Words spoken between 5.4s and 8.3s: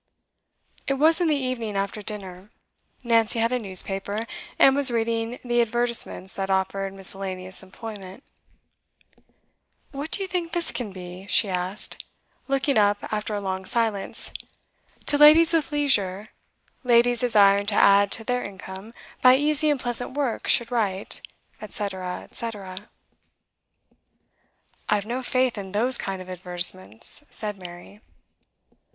the advertisements that offered miscellaneous employment.